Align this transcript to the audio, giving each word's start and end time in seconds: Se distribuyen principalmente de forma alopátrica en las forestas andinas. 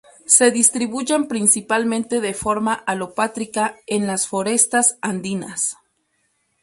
Se 0.25 0.49
distribuyen 0.49 1.27
principalmente 1.27 2.21
de 2.21 2.33
forma 2.33 2.73
alopátrica 2.73 3.75
en 3.85 4.07
las 4.07 4.25
forestas 4.27 4.97
andinas. 5.03 5.77